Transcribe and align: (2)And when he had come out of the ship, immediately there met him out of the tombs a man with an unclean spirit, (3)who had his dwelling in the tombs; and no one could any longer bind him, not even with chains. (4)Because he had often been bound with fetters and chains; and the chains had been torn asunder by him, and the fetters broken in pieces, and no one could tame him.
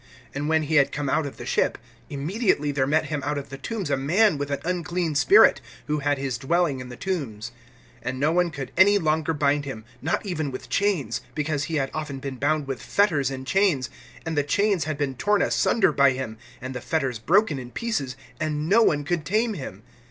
(2)And 0.33 0.47
when 0.47 0.63
he 0.63 0.77
had 0.77 0.91
come 0.91 1.07
out 1.11 1.27
of 1.27 1.37
the 1.37 1.45
ship, 1.45 1.77
immediately 2.09 2.71
there 2.71 2.87
met 2.87 3.05
him 3.05 3.21
out 3.23 3.37
of 3.37 3.49
the 3.49 3.57
tombs 3.59 3.91
a 3.91 3.95
man 3.95 4.39
with 4.39 4.49
an 4.49 4.57
unclean 4.65 5.13
spirit, 5.13 5.61
(3)who 5.87 6.01
had 6.01 6.17
his 6.17 6.39
dwelling 6.39 6.79
in 6.79 6.89
the 6.89 6.95
tombs; 6.95 7.51
and 8.01 8.19
no 8.19 8.31
one 8.31 8.49
could 8.49 8.71
any 8.75 8.97
longer 8.97 9.31
bind 9.31 9.63
him, 9.63 9.85
not 10.01 10.25
even 10.25 10.49
with 10.49 10.69
chains. 10.69 11.21
(4)Because 11.35 11.65
he 11.65 11.75
had 11.75 11.91
often 11.93 12.17
been 12.17 12.37
bound 12.37 12.65
with 12.65 12.81
fetters 12.81 13.29
and 13.29 13.45
chains; 13.45 13.91
and 14.25 14.35
the 14.35 14.41
chains 14.41 14.85
had 14.85 14.97
been 14.97 15.13
torn 15.13 15.43
asunder 15.43 15.91
by 15.91 16.13
him, 16.13 16.35
and 16.61 16.73
the 16.73 16.81
fetters 16.81 17.19
broken 17.19 17.59
in 17.59 17.69
pieces, 17.69 18.15
and 18.39 18.67
no 18.67 18.81
one 18.81 19.03
could 19.03 19.23
tame 19.23 19.53
him. 19.53 19.83